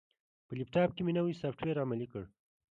په 0.47 0.53
لپټاپ 0.59 0.89
کې 0.95 1.01
مې 1.03 1.13
نوی 1.17 1.39
سافټویر 1.41 1.77
عملي 1.83 2.07
کړ. 2.11 2.23